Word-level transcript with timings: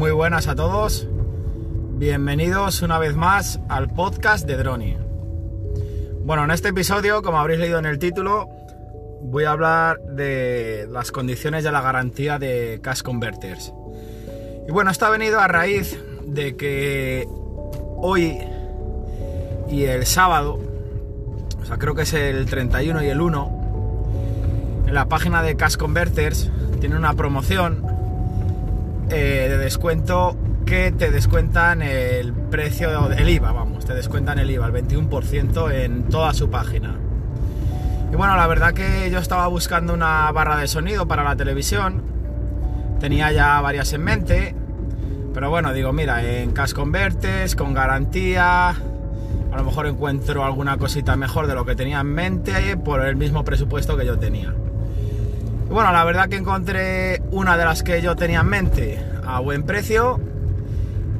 Muy 0.00 0.12
buenas 0.12 0.48
a 0.48 0.54
todos. 0.54 1.06
Bienvenidos 1.98 2.80
una 2.80 2.98
vez 2.98 3.16
más 3.16 3.60
al 3.68 3.90
podcast 3.90 4.46
de 4.46 4.56
Droni. 4.56 4.96
Bueno, 6.24 6.44
en 6.44 6.52
este 6.52 6.70
episodio, 6.70 7.20
como 7.20 7.38
habréis 7.38 7.60
leído 7.60 7.78
en 7.78 7.84
el 7.84 7.98
título, 7.98 8.48
voy 9.20 9.44
a 9.44 9.50
hablar 9.50 10.00
de 10.00 10.88
las 10.90 11.12
condiciones 11.12 11.64
de 11.64 11.72
la 11.72 11.82
garantía 11.82 12.38
de 12.38 12.80
Cash 12.82 13.02
Converters. 13.02 13.74
Y 14.66 14.72
bueno, 14.72 14.90
esto 14.90 15.04
ha 15.04 15.10
venido 15.10 15.38
a 15.38 15.48
raíz 15.48 16.02
de 16.24 16.56
que 16.56 17.28
hoy 17.98 18.38
y 19.68 19.84
el 19.84 20.06
sábado, 20.06 20.60
o 21.60 21.64
sea, 21.66 21.76
creo 21.76 21.94
que 21.94 22.02
es 22.04 22.14
el 22.14 22.46
31 22.46 23.04
y 23.04 23.08
el 23.08 23.20
1, 23.20 24.84
en 24.86 24.94
la 24.94 25.10
página 25.10 25.42
de 25.42 25.56
Cash 25.56 25.76
Converters 25.76 26.50
tiene 26.80 26.96
una 26.96 27.12
promoción 27.12 27.89
eh, 29.10 29.48
de 29.48 29.58
descuento 29.58 30.36
que 30.66 30.92
te 30.92 31.10
descuentan 31.10 31.82
el 31.82 32.32
precio 32.32 33.08
del 33.08 33.28
IVA, 33.28 33.52
vamos, 33.52 33.84
te 33.84 33.94
descuentan 33.94 34.38
el 34.38 34.50
IVA, 34.50 34.66
el 34.66 34.72
21% 34.72 35.72
en 35.72 36.04
toda 36.04 36.32
su 36.32 36.48
página. 36.48 36.96
Y 38.12 38.16
bueno, 38.16 38.36
la 38.36 38.46
verdad 38.46 38.72
que 38.72 39.10
yo 39.10 39.18
estaba 39.18 39.46
buscando 39.48 39.94
una 39.94 40.30
barra 40.32 40.56
de 40.56 40.68
sonido 40.68 41.08
para 41.08 41.24
la 41.24 41.36
televisión, 41.36 42.02
tenía 43.00 43.32
ya 43.32 43.60
varias 43.60 43.92
en 43.92 44.02
mente, 44.02 44.54
pero 45.34 45.50
bueno, 45.50 45.72
digo, 45.72 45.92
mira, 45.92 46.24
en 46.24 46.52
Cash 46.52 46.72
Converters, 46.72 47.56
con 47.56 47.74
garantía, 47.74 48.70
a 48.70 49.56
lo 49.56 49.64
mejor 49.64 49.86
encuentro 49.86 50.44
alguna 50.44 50.76
cosita 50.76 51.16
mejor 51.16 51.46
de 51.46 51.54
lo 51.54 51.64
que 51.64 51.74
tenía 51.74 52.00
en 52.00 52.12
mente 52.12 52.76
por 52.76 53.04
el 53.04 53.16
mismo 53.16 53.44
presupuesto 53.44 53.96
que 53.96 54.06
yo 54.06 54.18
tenía. 54.18 54.54
Bueno, 55.70 55.92
la 55.92 56.02
verdad 56.02 56.28
que 56.28 56.34
encontré 56.34 57.22
una 57.30 57.56
de 57.56 57.64
las 57.64 57.84
que 57.84 58.02
yo 58.02 58.16
tenía 58.16 58.40
en 58.40 58.48
mente 58.48 59.06
a 59.24 59.38
buen 59.38 59.62
precio. 59.62 60.18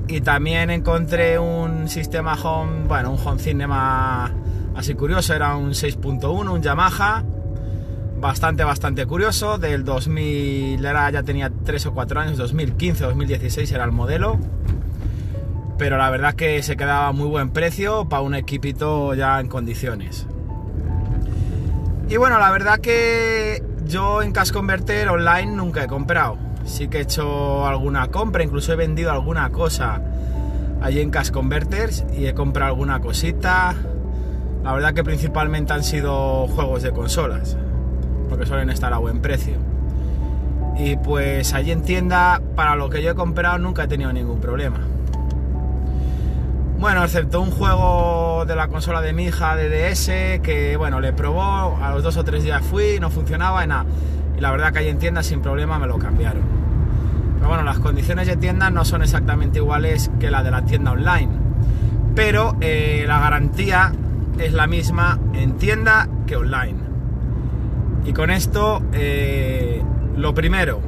Y 0.08 0.22
también 0.22 0.70
encontré 0.70 1.38
un 1.38 1.88
sistema 1.88 2.34
home, 2.34 2.88
bueno, 2.88 3.12
un 3.12 3.18
home 3.24 3.38
cinema 3.38 4.34
así 4.74 4.94
curioso, 4.94 5.34
era 5.34 5.54
un 5.54 5.70
6.1, 5.70 6.50
un 6.50 6.62
Yamaha, 6.62 7.22
bastante, 8.20 8.64
bastante 8.64 9.06
curioso, 9.06 9.56
del 9.56 9.84
2000, 9.84 10.84
era, 10.84 11.08
ya 11.10 11.22
tenía 11.22 11.48
3 11.64 11.86
o 11.86 11.94
4 11.94 12.20
años, 12.20 12.38
2015, 12.38 13.04
2016 13.04 13.70
era 13.70 13.84
el 13.84 13.92
modelo, 13.92 14.36
pero 15.78 15.96
la 15.96 16.10
verdad 16.10 16.34
que 16.34 16.60
se 16.64 16.76
quedaba 16.76 17.12
muy 17.12 17.28
buen 17.28 17.50
precio 17.50 18.08
para 18.08 18.22
un 18.22 18.34
equipito 18.34 19.14
ya 19.14 19.38
en 19.38 19.46
condiciones. 19.46 20.26
Y 22.08 22.16
bueno, 22.16 22.40
la 22.40 22.50
verdad 22.50 22.80
que 22.80 23.62
yo 23.90 24.22
en 24.22 24.32
Cash 24.32 24.52
Converter 24.52 25.08
online 25.08 25.46
nunca 25.46 25.84
he 25.84 25.86
comprado. 25.88 26.38
Sí 26.64 26.88
que 26.88 26.98
he 26.98 27.00
hecho 27.00 27.66
alguna 27.66 28.06
compra, 28.08 28.44
incluso 28.44 28.72
he 28.72 28.76
vendido 28.76 29.10
alguna 29.10 29.50
cosa 29.50 30.00
allí 30.80 31.00
en 31.00 31.10
Cash 31.10 31.30
Converters 31.30 32.04
y 32.16 32.26
he 32.26 32.34
comprado 32.34 32.68
alguna 32.70 33.00
cosita. 33.00 33.74
La 34.62 34.72
verdad 34.72 34.94
que 34.94 35.02
principalmente 35.02 35.72
han 35.72 35.82
sido 35.82 36.46
juegos 36.46 36.82
de 36.82 36.92
consolas, 36.92 37.56
porque 38.28 38.46
suelen 38.46 38.70
estar 38.70 38.92
a 38.92 38.98
buen 38.98 39.20
precio. 39.20 39.54
Y 40.78 40.96
pues 40.96 41.52
allí 41.52 41.72
en 41.72 41.82
tienda, 41.82 42.40
para 42.54 42.76
lo 42.76 42.90
que 42.90 43.02
yo 43.02 43.10
he 43.10 43.14
comprado, 43.14 43.58
nunca 43.58 43.84
he 43.84 43.88
tenido 43.88 44.12
ningún 44.12 44.40
problema. 44.40 44.78
Bueno, 46.80 47.04
excepto 47.04 47.42
un 47.42 47.50
juego 47.50 48.46
de 48.46 48.56
la 48.56 48.68
consola 48.68 49.02
de 49.02 49.12
mi 49.12 49.24
hija 49.24 49.54
de 49.54 49.68
DS 49.68 50.40
que, 50.42 50.76
bueno, 50.78 50.98
le 50.98 51.12
probó, 51.12 51.76
a 51.76 51.90
los 51.90 52.02
dos 52.02 52.16
o 52.16 52.24
tres 52.24 52.42
días 52.42 52.64
fui, 52.64 52.98
no 52.98 53.10
funcionaba 53.10 53.62
y 53.62 53.66
nada. 53.68 53.84
Y 54.34 54.40
la 54.40 54.50
verdad 54.50 54.72
que 54.72 54.78
ahí 54.78 54.88
en 54.88 54.98
tienda 54.98 55.22
sin 55.22 55.42
problema 55.42 55.78
me 55.78 55.86
lo 55.86 55.98
cambiaron. 55.98 56.42
Pero 57.34 57.48
bueno, 57.48 57.64
las 57.64 57.80
condiciones 57.80 58.28
de 58.28 58.36
tienda 58.36 58.70
no 58.70 58.86
son 58.86 59.02
exactamente 59.02 59.58
iguales 59.58 60.10
que 60.18 60.30
la 60.30 60.42
de 60.42 60.50
la 60.52 60.64
tienda 60.64 60.92
online. 60.92 61.28
Pero 62.14 62.56
eh, 62.62 63.04
la 63.06 63.20
garantía 63.20 63.92
es 64.38 64.54
la 64.54 64.66
misma 64.66 65.18
en 65.34 65.58
tienda 65.58 66.08
que 66.26 66.36
online. 66.36 66.78
Y 68.06 68.14
con 68.14 68.30
esto, 68.30 68.80
eh, 68.94 69.82
lo 70.16 70.32
primero, 70.32 70.80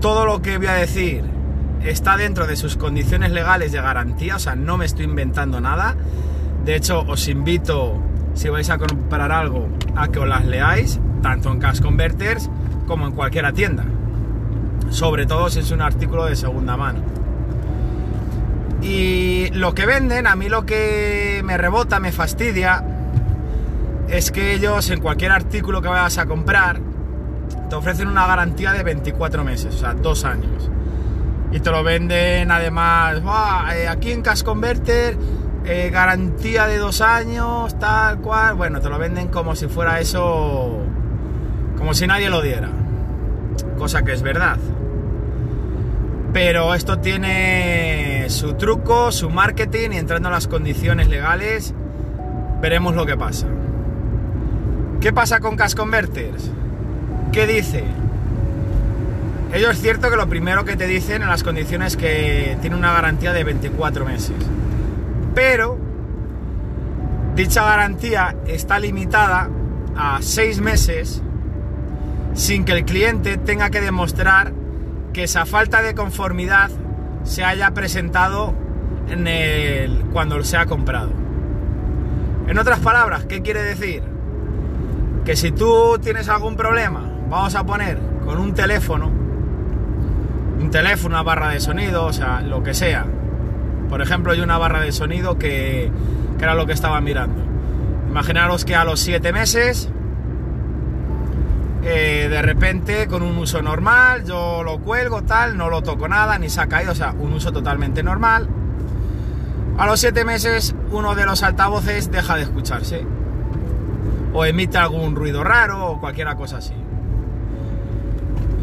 todo 0.00 0.24
lo 0.24 0.40
que 0.42 0.58
voy 0.58 0.68
a 0.68 0.74
decir 0.74 1.33
está 1.84 2.16
dentro 2.16 2.46
de 2.46 2.56
sus 2.56 2.76
condiciones 2.76 3.32
legales 3.32 3.72
de 3.72 3.80
garantía, 3.80 4.36
o 4.36 4.38
sea, 4.38 4.56
no 4.56 4.78
me 4.78 4.86
estoy 4.86 5.04
inventando 5.04 5.60
nada. 5.60 5.94
De 6.64 6.76
hecho, 6.76 7.00
os 7.00 7.28
invito, 7.28 8.00
si 8.34 8.48
vais 8.48 8.70
a 8.70 8.78
comprar 8.78 9.30
algo, 9.30 9.68
a 9.94 10.08
que 10.08 10.18
os 10.18 10.28
las 10.28 10.44
leáis, 10.46 10.98
tanto 11.22 11.52
en 11.52 11.58
Cash 11.58 11.80
Converters 11.80 12.48
como 12.86 13.06
en 13.06 13.12
cualquier 13.12 13.52
tienda. 13.52 13.84
Sobre 14.90 15.26
todo 15.26 15.50
si 15.50 15.60
es 15.60 15.70
un 15.70 15.82
artículo 15.82 16.24
de 16.24 16.36
segunda 16.36 16.76
mano. 16.76 17.00
Y 18.82 19.50
lo 19.52 19.74
que 19.74 19.86
venden, 19.86 20.26
a 20.26 20.36
mí 20.36 20.48
lo 20.48 20.64
que 20.66 21.42
me 21.44 21.56
rebota, 21.56 22.00
me 22.00 22.12
fastidia, 22.12 22.84
es 24.08 24.30
que 24.30 24.54
ellos 24.54 24.90
en 24.90 25.00
cualquier 25.00 25.32
artículo 25.32 25.82
que 25.82 25.88
vayas 25.88 26.18
a 26.18 26.26
comprar, 26.26 26.80
te 27.68 27.74
ofrecen 27.74 28.08
una 28.08 28.26
garantía 28.26 28.72
de 28.72 28.82
24 28.82 29.44
meses, 29.44 29.74
o 29.74 29.78
sea, 29.78 29.94
dos 29.94 30.24
años 30.24 30.70
y 31.54 31.60
te 31.60 31.70
lo 31.70 31.84
venden 31.84 32.50
además, 32.50 33.22
eh, 33.76 33.86
aquí 33.86 34.10
en 34.10 34.22
Cash 34.22 34.42
Converter, 34.42 35.16
eh, 35.64 35.88
garantía 35.92 36.66
de 36.66 36.78
dos 36.78 37.00
años, 37.00 37.78
tal 37.78 38.18
cual, 38.18 38.56
bueno, 38.56 38.80
te 38.80 38.88
lo 38.88 38.98
venden 38.98 39.28
como 39.28 39.54
si 39.54 39.68
fuera 39.68 40.00
eso, 40.00 40.80
como 41.78 41.94
si 41.94 42.08
nadie 42.08 42.28
lo 42.28 42.42
diera, 42.42 42.70
cosa 43.78 44.02
que 44.02 44.14
es 44.14 44.22
verdad. 44.22 44.58
Pero 46.32 46.74
esto 46.74 46.98
tiene 46.98 48.24
su 48.30 48.54
truco, 48.54 49.12
su 49.12 49.30
marketing 49.30 49.90
y 49.92 49.98
entrando 49.98 50.30
en 50.30 50.34
las 50.34 50.48
condiciones 50.48 51.06
legales, 51.06 51.72
veremos 52.60 52.96
lo 52.96 53.06
que 53.06 53.16
pasa. 53.16 53.46
¿Qué 55.00 55.12
pasa 55.12 55.38
con 55.38 55.54
Cash 55.54 55.74
Converters? 55.74 56.50
¿Qué 57.30 57.46
dice? 57.46 57.84
Ello 59.54 59.70
es 59.70 59.80
cierto 59.80 60.10
que 60.10 60.16
lo 60.16 60.28
primero 60.28 60.64
que 60.64 60.76
te 60.76 60.88
dicen 60.88 61.22
en 61.22 61.28
las 61.28 61.44
condiciones 61.44 61.96
que 61.96 62.58
tiene 62.60 62.74
una 62.74 62.92
garantía 62.92 63.32
de 63.32 63.44
24 63.44 64.04
meses. 64.04 64.34
Pero 65.32 65.78
dicha 67.36 67.64
garantía 67.64 68.34
está 68.48 68.80
limitada 68.80 69.48
a 69.96 70.18
6 70.20 70.60
meses 70.60 71.22
sin 72.34 72.64
que 72.64 72.72
el 72.72 72.84
cliente 72.84 73.36
tenga 73.36 73.70
que 73.70 73.80
demostrar 73.80 74.52
que 75.12 75.22
esa 75.22 75.46
falta 75.46 75.82
de 75.82 75.94
conformidad 75.94 76.70
se 77.22 77.44
haya 77.44 77.70
presentado 77.70 78.54
en 79.08 79.28
el, 79.28 80.00
cuando 80.12 80.42
se 80.42 80.56
ha 80.56 80.66
comprado. 80.66 81.10
En 82.48 82.58
otras 82.58 82.80
palabras, 82.80 83.24
¿qué 83.26 83.40
quiere 83.40 83.62
decir? 83.62 84.02
Que 85.24 85.36
si 85.36 85.52
tú 85.52 85.96
tienes 86.02 86.28
algún 86.28 86.56
problema, 86.56 87.08
vamos 87.30 87.54
a 87.54 87.62
poner 87.62 88.00
con 88.24 88.38
un 88.38 88.52
teléfono, 88.52 89.23
un 90.60 90.70
teléfono, 90.70 91.14
una 91.14 91.22
barra 91.22 91.50
de 91.50 91.60
sonido, 91.60 92.06
o 92.06 92.12
sea, 92.12 92.40
lo 92.40 92.62
que 92.62 92.74
sea. 92.74 93.06
Por 93.88 94.00
ejemplo, 94.00 94.32
hay 94.32 94.40
una 94.40 94.58
barra 94.58 94.80
de 94.80 94.92
sonido 94.92 95.38
que, 95.38 95.90
que 96.38 96.44
era 96.44 96.54
lo 96.54 96.66
que 96.66 96.72
estaba 96.72 97.00
mirando. 97.00 97.42
Imaginaros 98.08 98.64
que 98.64 98.74
a 98.74 98.84
los 98.84 99.00
7 99.00 99.32
meses, 99.32 99.88
eh, 101.82 102.28
de 102.30 102.42
repente, 102.42 103.08
con 103.08 103.22
un 103.22 103.36
uso 103.38 103.60
normal, 103.60 104.24
yo 104.24 104.62
lo 104.62 104.78
cuelgo, 104.78 105.22
tal, 105.22 105.56
no 105.56 105.68
lo 105.68 105.82
toco 105.82 106.08
nada, 106.08 106.38
ni 106.38 106.48
se 106.48 106.60
ha 106.60 106.66
caído, 106.66 106.92
o 106.92 106.94
sea, 106.94 107.12
un 107.18 107.32
uso 107.32 107.52
totalmente 107.52 108.02
normal. 108.02 108.48
A 109.76 109.86
los 109.86 110.00
7 110.00 110.24
meses, 110.24 110.74
uno 110.92 111.14
de 111.14 111.26
los 111.26 111.42
altavoces 111.42 112.10
deja 112.10 112.36
de 112.36 112.42
escucharse. 112.42 113.04
O 114.32 114.44
emite 114.44 114.78
algún 114.78 115.14
ruido 115.14 115.44
raro 115.44 115.90
o 115.90 116.00
cualquier 116.00 116.32
cosa 116.36 116.58
así. 116.58 116.74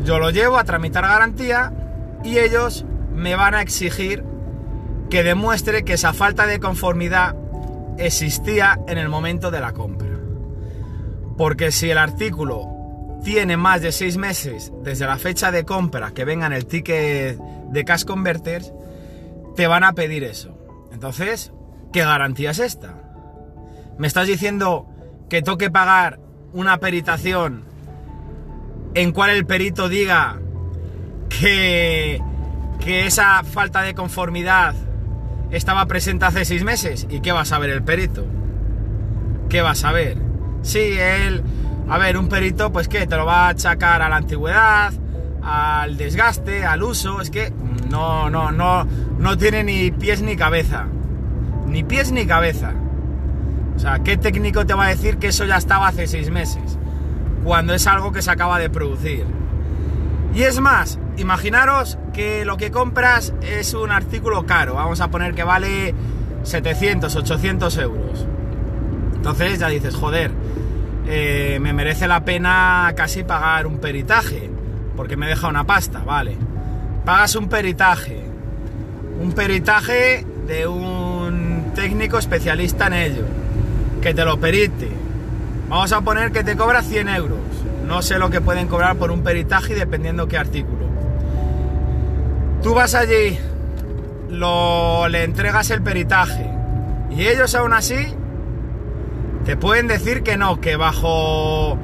Yo 0.03 0.17
lo 0.17 0.29
llevo 0.31 0.57
a 0.57 0.63
tramitar 0.63 1.03
garantía 1.03 1.71
y 2.23 2.39
ellos 2.39 2.85
me 3.13 3.35
van 3.35 3.55
a 3.55 3.61
exigir 3.61 4.23
que 5.09 5.23
demuestre 5.23 5.83
que 5.83 5.93
esa 5.93 6.13
falta 6.13 6.45
de 6.47 6.59
conformidad 6.59 7.35
existía 7.97 8.79
en 8.87 8.97
el 8.97 9.09
momento 9.09 9.51
de 9.51 9.59
la 9.59 9.73
compra. 9.73 10.09
Porque 11.37 11.71
si 11.71 11.89
el 11.89 11.97
artículo 11.97 12.67
tiene 13.23 13.57
más 13.57 13.81
de 13.81 13.91
seis 13.91 14.17
meses 14.17 14.71
desde 14.83 15.05
la 15.05 15.17
fecha 15.17 15.51
de 15.51 15.65
compra 15.65 16.11
que 16.11 16.25
venga 16.25 16.47
en 16.47 16.53
el 16.53 16.65
ticket 16.65 17.37
de 17.37 17.85
Cash 17.85 18.05
Converters, 18.05 18.73
te 19.55 19.67
van 19.67 19.83
a 19.83 19.93
pedir 19.93 20.23
eso. 20.23 20.57
Entonces, 20.91 21.51
¿qué 21.91 22.01
garantía 22.01 22.51
es 22.51 22.59
esta? 22.59 22.95
¿Me 23.97 24.07
estás 24.07 24.27
diciendo 24.27 24.87
que 25.29 25.41
toque 25.41 25.69
pagar 25.69 26.19
una 26.53 26.77
peritación 26.77 27.63
en 28.93 29.11
cual 29.11 29.29
el 29.29 29.45
perito 29.45 29.89
diga 29.89 30.39
que, 31.39 32.21
que 32.79 33.07
esa 33.07 33.43
falta 33.43 33.81
de 33.81 33.93
conformidad 33.93 34.75
estaba 35.51 35.85
presente 35.85 36.25
hace 36.25 36.45
seis 36.45 36.63
meses. 36.63 37.07
¿Y 37.09 37.21
qué 37.21 37.31
va 37.31 37.41
a 37.41 37.45
saber 37.45 37.69
el 37.69 37.83
perito? 37.83 38.25
¿Qué 39.49 39.61
va 39.61 39.71
a 39.71 39.75
saber? 39.75 40.17
Sí, 40.61 40.79
él... 40.79 41.43
A 41.89 41.97
ver, 41.97 42.17
un 42.17 42.29
perito, 42.29 42.71
pues 42.71 42.87
qué, 42.87 43.05
te 43.05 43.17
lo 43.17 43.25
va 43.25 43.47
a 43.47 43.49
achacar 43.49 44.01
a 44.01 44.07
la 44.07 44.15
antigüedad, 44.15 44.93
al 45.43 45.97
desgaste, 45.97 46.63
al 46.63 46.83
uso, 46.83 47.19
es 47.19 47.29
que 47.29 47.51
No, 47.89 48.29
no, 48.29 48.51
no, 48.51 48.85
no 49.19 49.37
tiene 49.37 49.63
ni 49.65 49.91
pies 49.91 50.21
ni 50.21 50.37
cabeza. 50.37 50.85
Ni 51.67 51.83
pies 51.83 52.11
ni 52.13 52.25
cabeza. 52.25 52.71
O 53.75 53.79
sea, 53.79 53.99
¿qué 53.99 54.15
técnico 54.15 54.65
te 54.65 54.73
va 54.73 54.85
a 54.85 54.89
decir 54.89 55.17
que 55.17 55.27
eso 55.27 55.43
ya 55.45 55.57
estaba 55.57 55.87
hace 55.87 56.07
seis 56.07 56.29
meses? 56.29 56.77
Cuando 57.43 57.73
es 57.73 57.85
algo 57.87 58.13
que 58.13 58.21
se 58.21 58.31
acaba 58.31 58.57
de 58.59 58.69
producir. 58.69 59.25
Y 60.33 60.43
es 60.43 60.61
más, 60.61 60.97
imaginaros 61.17 61.97
que 62.13 62.45
lo 62.45 62.57
que 62.57 62.71
compras 62.71 63.33
es 63.41 63.73
un 63.73 63.91
artículo 63.91 64.45
caro. 64.45 64.75
Vamos 64.75 65.01
a 65.01 65.09
poner 65.09 65.33
que 65.33 65.43
vale 65.43 65.93
700, 66.43 67.15
800 67.15 67.77
euros. 67.77 68.25
Entonces 69.15 69.59
ya 69.59 69.67
dices, 69.67 69.95
joder, 69.95 70.31
eh, 71.07 71.59
me 71.61 71.73
merece 71.73 72.07
la 72.07 72.25
pena 72.25 72.91
casi 72.95 73.23
pagar 73.23 73.67
un 73.67 73.77
peritaje, 73.79 74.49
porque 74.95 75.17
me 75.17 75.27
deja 75.27 75.47
una 75.47 75.65
pasta, 75.65 75.99
vale. 75.99 76.37
Pagas 77.05 77.35
un 77.35 77.47
peritaje, 77.47 78.23
un 79.19 79.31
peritaje 79.33 80.25
de 80.47 80.67
un 80.67 81.71
técnico 81.75 82.17
especialista 82.17 82.87
en 82.87 82.93
ello, 82.93 83.23
que 84.01 84.13
te 84.13 84.25
lo 84.25 84.39
perite. 84.39 84.89
Vamos 85.69 85.91
a 85.93 86.01
poner 86.01 86.31
que 86.31 86.43
te 86.43 86.55
cobra 86.55 86.81
100 86.81 87.09
euros. 87.09 87.39
No 87.87 88.01
sé 88.01 88.17
lo 88.17 88.29
que 88.29 88.41
pueden 88.41 88.67
cobrar 88.67 88.95
por 88.95 89.11
un 89.11 89.23
peritaje 89.23 89.75
dependiendo 89.75 90.27
qué 90.27 90.37
artículo. 90.37 90.80
Tú 92.63 92.75
vas 92.75 92.93
allí, 92.93 93.39
lo, 94.29 95.07
le 95.07 95.23
entregas 95.23 95.71
el 95.71 95.81
peritaje 95.81 96.47
y 97.09 97.27
ellos 97.27 97.55
aún 97.55 97.73
así 97.73 98.15
te 99.45 99.57
pueden 99.57 99.87
decir 99.87 100.21
que 100.21 100.37
no, 100.37 100.61
que 100.61 100.75
bajo 100.75 101.77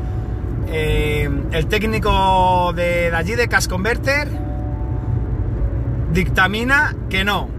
eh, 0.67 1.29
el 1.51 1.67
técnico 1.67 2.73
de, 2.73 3.11
allí 3.13 3.35
de 3.35 3.47
Cash 3.47 3.67
Converter 3.67 4.27
dictamina 6.13 6.95
que 7.09 7.23
no, 7.23 7.49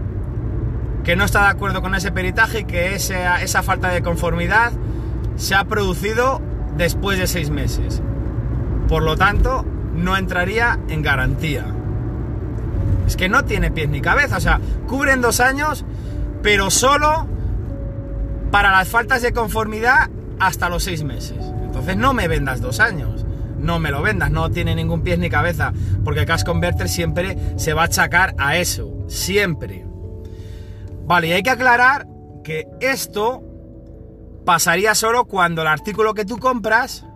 que 1.03 1.17
no 1.17 1.25
está 1.25 1.43
de 1.43 1.49
acuerdo 1.49 1.81
con 1.81 1.95
ese 1.95 2.11
peritaje 2.11 2.61
y 2.61 2.63
que 2.63 2.95
esa, 2.95 3.41
esa 3.41 3.63
falta 3.63 3.89
de 3.89 4.01
conformidad 4.01 4.71
se 5.35 5.55
ha 5.55 5.65
producido 5.65 6.41
después 6.77 7.19
de 7.19 7.27
seis 7.27 7.49
meses. 7.49 8.01
Por 8.87 9.03
lo 9.03 9.17
tanto, 9.17 9.65
no 9.93 10.15
entraría 10.15 10.79
en 10.87 11.01
garantía. 11.01 11.65
Es 13.09 13.17
que 13.17 13.27
no 13.27 13.43
tiene 13.43 13.71
pies 13.71 13.89
ni 13.89 14.01
cabeza, 14.01 14.37
o 14.37 14.39
sea, 14.39 14.61
cubren 14.87 15.19
dos 15.19 15.39
años, 15.39 15.83
pero 16.43 16.69
solo 16.69 17.25
para 18.51 18.69
las 18.69 18.87
faltas 18.87 19.23
de 19.23 19.33
conformidad 19.33 20.11
hasta 20.39 20.69
los 20.69 20.83
seis 20.83 21.03
meses. 21.03 21.39
Entonces 21.63 21.97
no 21.97 22.13
me 22.13 22.27
vendas 22.27 22.61
dos 22.61 22.79
años, 22.79 23.25
no 23.57 23.79
me 23.79 23.89
lo 23.89 24.03
vendas, 24.03 24.29
no 24.29 24.51
tiene 24.51 24.75
ningún 24.75 25.01
pies 25.01 25.17
ni 25.17 25.27
cabeza, 25.27 25.73
porque 26.05 26.27
Cash 26.27 26.43
Converter 26.43 26.87
siempre 26.87 27.35
se 27.55 27.73
va 27.73 27.81
a 27.81 27.85
achacar 27.85 28.35
a 28.37 28.57
eso, 28.57 28.93
siempre. 29.07 29.87
Vale, 31.07 31.29
y 31.29 31.31
hay 31.31 31.41
que 31.41 31.49
aclarar 31.49 32.05
que 32.43 32.67
esto 32.79 33.41
pasaría 34.45 34.93
solo 34.93 35.25
cuando 35.25 35.63
el 35.63 35.67
artículo 35.67 36.13
que 36.13 36.25
tú 36.25 36.37
compras 36.37 37.07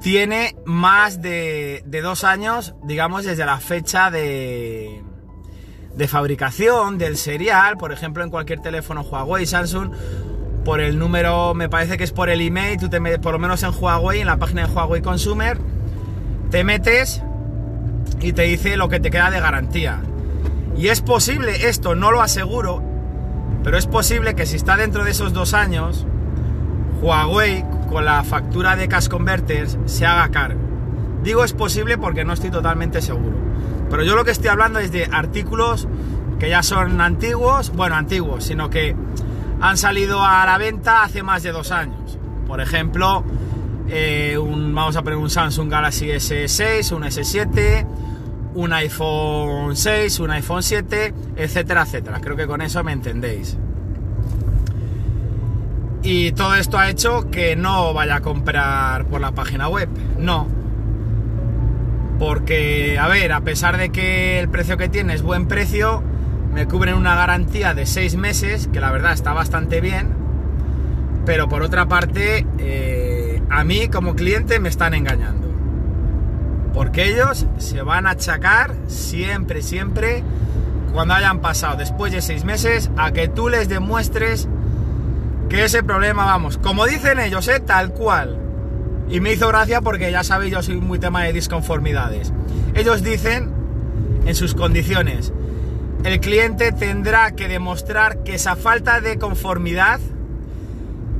tiene 0.00 0.56
más 0.64 1.20
de, 1.20 1.82
dos 2.02 2.24
años, 2.24 2.74
digamos, 2.84 3.24
desde 3.24 3.44
la 3.44 3.58
fecha 3.58 4.10
de, 4.10 5.02
de 5.94 6.08
fabricación 6.08 6.98
del 6.98 7.16
serial, 7.16 7.76
por 7.76 7.92
ejemplo 7.92 8.22
en 8.22 8.30
cualquier 8.30 8.60
teléfono 8.60 9.02
Huawei, 9.02 9.46
Samsung, 9.46 9.92
por 10.64 10.80
el 10.80 10.98
número, 10.98 11.54
me 11.54 11.68
parece 11.68 11.96
que 11.96 12.04
es 12.04 12.12
por 12.12 12.28
el 12.28 12.40
email, 12.40 12.78
tú 12.78 12.88
te 12.88 13.00
metes, 13.00 13.18
por 13.18 13.32
lo 13.32 13.38
menos 13.38 13.62
en 13.62 13.70
Huawei, 13.70 14.20
en 14.20 14.26
la 14.26 14.36
página 14.36 14.66
de 14.66 14.72
Huawei 14.72 15.02
Consumer, 15.02 15.58
te 16.50 16.62
metes 16.64 17.22
y 18.20 18.32
te 18.32 18.42
dice 18.42 18.76
lo 18.76 18.88
que 18.88 19.00
te 19.00 19.10
queda 19.10 19.30
de 19.30 19.40
garantía. 19.40 20.00
Y 20.76 20.88
es 20.88 21.00
posible, 21.00 21.68
esto 21.68 21.94
no 21.94 22.12
lo 22.12 22.20
aseguro, 22.20 22.82
pero 23.64 23.76
es 23.78 23.86
posible 23.86 24.34
que 24.34 24.46
si 24.46 24.56
está 24.56 24.76
dentro 24.76 25.04
de 25.04 25.10
esos 25.10 25.32
dos 25.32 25.54
años, 25.54 26.06
Huawei 27.00 27.64
con 27.88 28.04
la 28.04 28.22
factura 28.22 28.76
de 28.76 28.88
Cash 28.88 29.08
Converters 29.08 29.78
se 29.86 30.06
haga 30.06 30.28
cargo. 30.28 30.60
Digo 31.22 31.44
es 31.44 31.52
posible 31.52 31.98
porque 31.98 32.24
no 32.24 32.32
estoy 32.32 32.50
totalmente 32.50 33.02
seguro. 33.02 33.36
Pero 33.90 34.04
yo 34.04 34.14
lo 34.14 34.24
que 34.24 34.30
estoy 34.30 34.48
hablando 34.48 34.78
es 34.78 34.92
de 34.92 35.08
artículos 35.10 35.88
que 36.38 36.48
ya 36.48 36.62
son 36.62 37.00
antiguos, 37.00 37.70
bueno, 37.70 37.96
antiguos, 37.96 38.44
sino 38.44 38.70
que 38.70 38.94
han 39.60 39.76
salido 39.76 40.24
a 40.24 40.44
la 40.46 40.58
venta 40.58 41.02
hace 41.02 41.22
más 41.22 41.42
de 41.42 41.52
dos 41.52 41.72
años. 41.72 42.18
Por 42.46 42.60
ejemplo, 42.60 43.24
eh, 43.88 44.38
un, 44.38 44.74
vamos 44.74 44.96
a 44.96 45.02
poner 45.02 45.18
un 45.18 45.30
Samsung 45.30 45.70
Galaxy 45.70 46.06
S6, 46.08 46.92
un 46.92 47.02
S7, 47.02 47.86
un 48.54 48.72
iPhone 48.72 49.76
6, 49.76 50.20
un 50.20 50.30
iPhone 50.30 50.62
7, 50.62 51.14
etcétera, 51.36 51.82
etcétera. 51.82 52.20
Creo 52.20 52.36
que 52.36 52.46
con 52.46 52.62
eso 52.62 52.84
me 52.84 52.92
entendéis. 52.92 53.56
Y 56.10 56.32
todo 56.32 56.54
esto 56.54 56.78
ha 56.78 56.88
hecho 56.88 57.30
que 57.30 57.54
no 57.54 57.92
vaya 57.92 58.16
a 58.16 58.20
comprar 58.22 59.04
por 59.04 59.20
la 59.20 59.32
página 59.32 59.68
web. 59.68 59.90
No, 60.18 60.48
porque, 62.18 62.98
a 62.98 63.08
ver, 63.08 63.30
a 63.30 63.42
pesar 63.42 63.76
de 63.76 63.90
que 63.90 64.40
el 64.40 64.48
precio 64.48 64.78
que 64.78 64.88
tiene 64.88 65.12
es 65.12 65.20
buen 65.20 65.48
precio, 65.48 66.02
me 66.54 66.66
cubren 66.66 66.94
una 66.94 67.14
garantía 67.14 67.74
de 67.74 67.84
6 67.84 68.16
meses, 68.16 68.70
que 68.72 68.80
la 68.80 68.90
verdad 68.90 69.12
está 69.12 69.34
bastante 69.34 69.82
bien. 69.82 70.14
Pero 71.26 71.46
por 71.50 71.62
otra 71.62 71.88
parte, 71.88 72.46
eh, 72.56 73.42
a 73.50 73.62
mí 73.64 73.88
como 73.88 74.14
cliente 74.16 74.60
me 74.60 74.70
están 74.70 74.94
engañando. 74.94 75.46
Porque 76.72 77.06
ellos 77.12 77.44
se 77.58 77.82
van 77.82 78.06
a 78.06 78.12
achacar 78.12 78.74
siempre, 78.86 79.60
siempre, 79.60 80.24
cuando 80.94 81.12
hayan 81.12 81.40
pasado 81.40 81.76
después 81.76 82.14
de 82.14 82.22
6 82.22 82.46
meses, 82.46 82.90
a 82.96 83.12
que 83.12 83.28
tú 83.28 83.50
les 83.50 83.68
demuestres 83.68 84.48
que 85.48 85.64
ese 85.64 85.82
problema, 85.82 86.24
vamos, 86.24 86.58
como 86.58 86.86
dicen 86.86 87.18
ellos, 87.18 87.48
¿eh? 87.48 87.60
tal 87.60 87.92
cual, 87.92 88.38
y 89.08 89.20
me 89.20 89.32
hizo 89.32 89.48
gracia 89.48 89.80
porque 89.80 90.10
ya 90.12 90.22
sabéis, 90.22 90.52
yo 90.52 90.62
soy 90.62 90.76
muy 90.76 90.98
tema 90.98 91.24
de 91.24 91.32
disconformidades. 91.32 92.32
Ellos 92.74 93.02
dicen, 93.02 93.50
en 94.26 94.34
sus 94.34 94.54
condiciones, 94.54 95.32
el 96.04 96.20
cliente 96.20 96.72
tendrá 96.72 97.32
que 97.32 97.48
demostrar 97.48 98.22
que 98.22 98.34
esa 98.34 98.56
falta 98.56 99.00
de 99.00 99.18
conformidad 99.18 100.00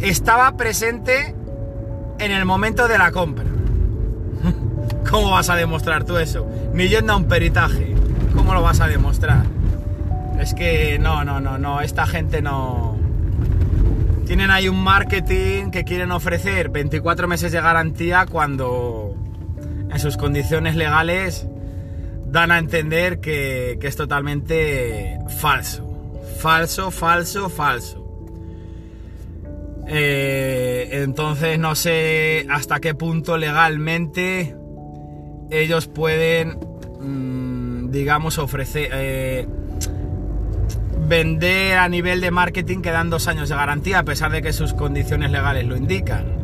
estaba 0.00 0.56
presente 0.56 1.34
en 2.18 2.30
el 2.30 2.44
momento 2.44 2.86
de 2.88 2.98
la 2.98 3.10
compra. 3.10 3.46
¿Cómo 5.10 5.30
vas 5.30 5.48
a 5.48 5.56
demostrar 5.56 6.04
tú 6.04 6.18
eso? 6.18 6.46
Ni 6.74 6.88
yendo 6.88 7.14
a 7.14 7.16
un 7.16 7.24
peritaje. 7.24 7.94
¿Cómo 8.34 8.52
lo 8.52 8.62
vas 8.62 8.80
a 8.80 8.88
demostrar? 8.88 9.44
Es 10.38 10.52
que 10.52 10.98
no, 10.98 11.24
no, 11.24 11.40
no, 11.40 11.58
no, 11.58 11.80
esta 11.80 12.06
gente 12.06 12.42
no 12.42 12.97
tienen 14.28 14.50
ahí 14.50 14.68
un 14.68 14.84
marketing 14.84 15.70
que 15.70 15.84
quieren 15.84 16.10
ofrecer 16.10 16.68
24 16.68 17.26
meses 17.26 17.50
de 17.50 17.62
garantía 17.62 18.26
cuando 18.26 19.16
en 19.90 19.98
sus 19.98 20.18
condiciones 20.18 20.76
legales 20.76 21.46
dan 22.26 22.50
a 22.50 22.58
entender 22.58 23.20
que, 23.20 23.78
es 23.80 23.96
totalmente 23.96 25.18
falso. 25.38 26.12
Falso, 26.40 26.90
falso, 26.90 27.48
falso. 27.48 28.04
Eh, 29.86 30.90
entonces 30.92 31.58
no 31.58 31.74
sé 31.74 32.46
hasta 32.50 32.80
qué 32.80 32.94
punto 32.94 33.38
legalmente 33.38 34.54
ellos 35.50 35.86
pueden, 35.86 36.58
mm, 37.00 37.90
digamos, 37.90 38.36
ofrecer... 38.36 38.90
Eh, 38.92 39.48
vender 41.06 41.78
a 41.78 41.88
nivel 41.88 42.20
de 42.20 42.30
marketing 42.30 42.82
que 42.82 42.90
dan 42.90 43.10
dos 43.10 43.28
años 43.28 43.48
de 43.48 43.54
garantía, 43.54 44.00
a 44.00 44.02
pesar 44.02 44.32
de 44.32 44.42
que 44.42 44.52
sus 44.52 44.74
condiciones 44.74 45.30
legales 45.30 45.66
lo 45.66 45.76
indican. 45.76 46.38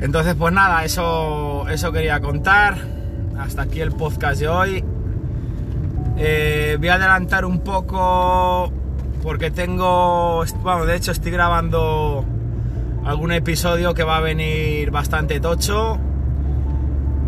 Entonces, 0.00 0.34
pues 0.34 0.52
nada, 0.52 0.84
eso, 0.84 1.68
eso 1.68 1.92
quería 1.92 2.20
contar. 2.20 2.76
Hasta 3.38 3.62
aquí 3.62 3.80
el 3.80 3.92
podcast 3.92 4.40
de 4.40 4.48
hoy. 4.48 4.84
Eh, 6.18 6.76
voy 6.78 6.88
a 6.88 6.94
adelantar 6.94 7.44
un 7.44 7.60
poco 7.60 8.72
porque 9.22 9.50
tengo, 9.50 10.44
bueno, 10.62 10.86
de 10.86 10.96
hecho 10.96 11.12
estoy 11.12 11.32
grabando 11.32 12.24
algún 13.04 13.32
episodio 13.32 13.92
que 13.92 14.02
va 14.02 14.18
a 14.18 14.20
venir 14.20 14.90
bastante 14.90 15.40
tocho. 15.40 15.98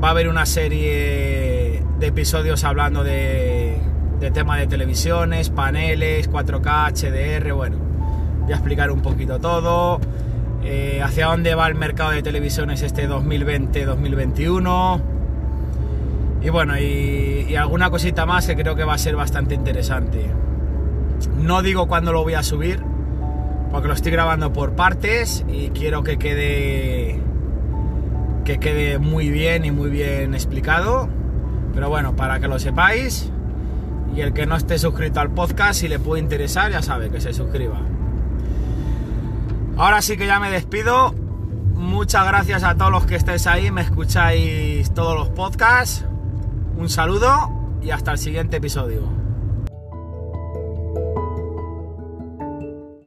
Va 0.03 0.09
a 0.09 0.11
haber 0.13 0.29
una 0.29 0.47
serie 0.47 1.83
de 1.99 2.07
episodios 2.07 2.65
hablando 2.65 3.03
de 3.03 3.68
de 4.21 4.31
tema 4.31 4.57
de 4.59 4.67
televisiones, 4.67 5.51
paneles, 5.51 6.31
4K, 6.31 6.93
HDR, 6.93 7.53
bueno, 7.53 7.77
voy 8.43 8.53
a 8.53 8.57
explicar 8.57 8.91
un 8.91 9.01
poquito 9.01 9.39
todo, 9.39 10.01
eh, 10.65 11.01
hacia 11.03 11.27
dónde 11.27 11.55
va 11.55 11.69
el 11.69 11.75
mercado 11.75 12.11
de 12.11 12.23
televisiones 12.23 12.83
este 12.83 13.09
2020-2021 13.09 15.01
y 16.43 16.51
bueno, 16.51 16.79
y, 16.79 17.47
y, 17.49 17.57
alguna 17.57 17.91
cosita 17.91 18.27
más 18.27 18.47
que 18.47 18.55
creo 18.55 18.77
que 18.77 18.85
va 18.85 18.95
a 18.95 18.99
ser 18.99 19.17
bastante 19.17 19.55
interesante. 19.55 20.31
No 21.37 21.63
digo 21.63 21.89
cuándo 21.89 22.13
lo 22.13 22.23
voy 22.23 22.35
a 22.35 22.45
subir, 22.45 22.81
porque 23.71 23.89
lo 23.89 23.95
estoy 23.95 24.13
grabando 24.13 24.53
por 24.53 24.73
partes 24.73 25.45
y 25.49 25.71
quiero 25.71 26.03
que 26.03 26.19
quede 26.19 27.21
que 28.45 28.59
quede 28.59 28.99
muy 28.99 29.31
bien 29.31 29.65
y 29.65 29.71
muy 29.71 29.91
bien 29.91 30.33
explicado. 30.35 31.09
Pero 31.75 31.91
bueno, 31.91 32.17
para 32.17 32.41
que 32.41 32.49
lo 32.49 32.59
sepáis, 32.59 33.31
y 34.19 34.21
el 34.21 34.33
que 34.33 34.47
no 34.47 34.57
esté 34.57 34.81
suscrito 34.81 35.21
al 35.21 35.31
podcast, 35.31 35.79
si 35.79 35.87
le 35.87 36.01
puede 36.01 36.21
interesar, 36.21 36.73
ya 36.73 36.83
sabe 36.83 37.09
que 37.09 37.21
se 37.21 37.33
suscriba. 37.33 37.81
Ahora 39.77 40.03
sí 40.03 40.17
que 40.17 40.27
ya 40.27 40.41
me 40.41 40.51
despido. 40.51 41.15
Muchas 41.77 42.27
gracias 42.27 42.65
a 42.65 42.75
todos 42.75 42.91
los 42.91 43.07
que 43.07 43.15
estéis 43.15 43.47
ahí, 43.47 43.71
me 43.71 43.83
escucháis 43.83 44.93
todos 44.93 45.17
los 45.17 45.29
podcasts. 45.29 46.05
Un 46.77 46.89
saludo 46.89 47.79
y 47.81 47.91
hasta 47.91 48.11
el 48.11 48.19
siguiente 48.19 48.57
episodio. 48.57 49.18